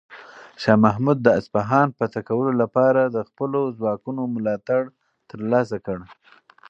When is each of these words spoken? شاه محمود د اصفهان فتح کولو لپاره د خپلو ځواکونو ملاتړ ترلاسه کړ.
شاه 0.61 0.77
محمود 0.85 1.17
د 1.21 1.27
اصفهان 1.39 1.87
فتح 1.97 2.21
کولو 2.29 2.51
لپاره 2.61 3.01
د 3.05 3.17
خپلو 3.29 3.59
ځواکونو 3.79 4.21
ملاتړ 4.35 4.81
ترلاسه 5.29 5.77
کړ. 5.85 5.97